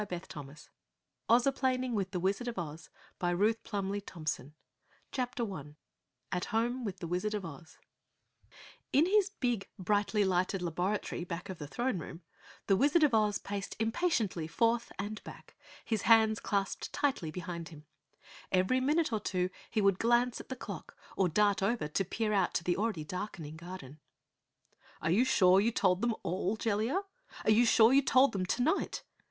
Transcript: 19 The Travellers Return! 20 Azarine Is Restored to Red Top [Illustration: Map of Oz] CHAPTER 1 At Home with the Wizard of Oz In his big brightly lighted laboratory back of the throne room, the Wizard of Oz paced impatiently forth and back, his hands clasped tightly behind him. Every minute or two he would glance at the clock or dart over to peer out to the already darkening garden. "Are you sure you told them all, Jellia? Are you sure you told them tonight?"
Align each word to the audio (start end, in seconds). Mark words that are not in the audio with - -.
19 0.01 0.07
The 0.19 0.25
Travellers 0.25 0.69
Return! 1.29 1.53
20 1.61 1.85
Azarine 1.93 2.01
Is 2.01 2.07
Restored 2.41 2.55
to 2.55 2.61
Red 3.37 3.55
Top 3.63 3.85
[Illustration: 3.93 3.95
Map 4.15 4.27
of 4.31 4.31
Oz] 4.31 4.49
CHAPTER 5.11 5.45
1 5.45 5.75
At 6.31 6.45
Home 6.45 6.83
with 6.83 6.97
the 6.97 7.05
Wizard 7.05 7.35
of 7.35 7.45
Oz 7.45 7.77
In 8.91 9.05
his 9.05 9.29
big 9.29 9.69
brightly 9.77 10.23
lighted 10.23 10.63
laboratory 10.63 11.23
back 11.23 11.49
of 11.49 11.59
the 11.59 11.67
throne 11.67 11.99
room, 11.99 12.23
the 12.65 12.75
Wizard 12.75 13.03
of 13.03 13.13
Oz 13.13 13.37
paced 13.37 13.75
impatiently 13.77 14.47
forth 14.47 14.91
and 14.97 15.23
back, 15.23 15.55
his 15.85 16.01
hands 16.01 16.39
clasped 16.39 16.91
tightly 16.91 17.29
behind 17.29 17.69
him. 17.69 17.85
Every 18.51 18.79
minute 18.79 19.13
or 19.13 19.19
two 19.19 19.51
he 19.69 19.81
would 19.81 19.99
glance 19.99 20.41
at 20.41 20.49
the 20.49 20.55
clock 20.55 20.97
or 21.15 21.29
dart 21.29 21.61
over 21.61 21.87
to 21.87 22.03
peer 22.03 22.33
out 22.33 22.55
to 22.55 22.63
the 22.63 22.75
already 22.75 23.03
darkening 23.03 23.55
garden. 23.55 23.99
"Are 24.99 25.11
you 25.11 25.23
sure 25.25 25.59
you 25.61 25.71
told 25.71 26.01
them 26.01 26.15
all, 26.23 26.57
Jellia? 26.57 27.03
Are 27.43 27.51
you 27.51 27.67
sure 27.67 27.93
you 27.93 28.01
told 28.01 28.31
them 28.31 28.47
tonight?" 28.47 29.03